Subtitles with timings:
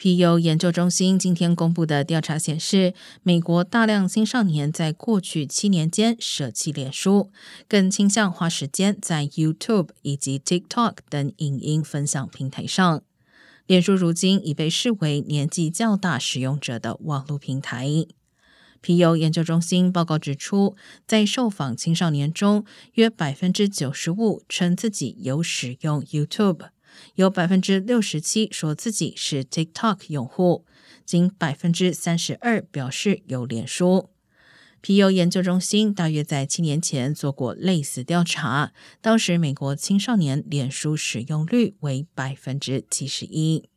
[0.00, 7.30] 皮尤研究中心今天公布的调查显示，美国大量青少年在过去七年间舍弃脸书，
[7.68, 13.02] 更倾向花时间在 YouTube 以及 TikTok 等影音分享平台上。
[13.66, 17.86] 脸书如今已被视为年纪较大使用者的网络平台。
[18.80, 20.74] 皮尤研究中心报告指出，
[21.06, 22.64] 在受访青少年中，
[22.94, 26.70] 约百分之九十五称自己有使用 YouTube。
[27.14, 30.64] 有百分之六十七说自己是 TikTok 用户，
[31.04, 34.10] 仅百分之三十二表示有脸书。
[34.82, 43.69] 皮尤研究中心大约在七年前做过类似调查，当时美国青少年脸书使用率为百分之七十一。